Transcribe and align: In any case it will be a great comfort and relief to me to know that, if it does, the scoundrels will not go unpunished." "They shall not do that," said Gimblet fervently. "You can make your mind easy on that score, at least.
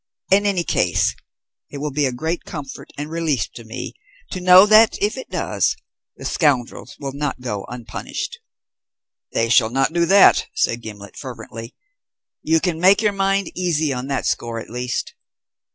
In 0.31 0.47
any 0.47 0.63
case 0.63 1.15
it 1.69 1.77
will 1.77 1.91
be 1.91 2.07
a 2.07 2.11
great 2.11 2.43
comfort 2.43 2.89
and 2.97 3.07
relief 3.11 3.51
to 3.51 3.63
me 3.63 3.93
to 4.31 4.41
know 4.41 4.65
that, 4.65 4.97
if 4.99 5.15
it 5.15 5.29
does, 5.29 5.75
the 6.17 6.25
scoundrels 6.25 6.97
will 6.99 7.13
not 7.13 7.39
go 7.39 7.65
unpunished." 7.69 8.39
"They 9.31 9.47
shall 9.47 9.69
not 9.69 9.93
do 9.93 10.07
that," 10.07 10.47
said 10.55 10.81
Gimblet 10.81 11.17
fervently. 11.17 11.75
"You 12.41 12.59
can 12.59 12.79
make 12.79 13.03
your 13.03 13.11
mind 13.13 13.51
easy 13.55 13.93
on 13.93 14.07
that 14.07 14.25
score, 14.25 14.59
at 14.59 14.71
least. 14.71 15.13